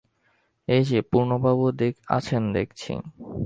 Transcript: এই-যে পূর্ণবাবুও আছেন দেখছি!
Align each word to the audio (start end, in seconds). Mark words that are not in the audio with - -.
এই-যে 0.67 0.99
পূর্ণবাবুও 1.11 1.71
আছেন 2.09 2.43
দেখছি! 2.53 2.91